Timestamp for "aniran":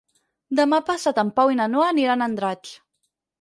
1.97-2.25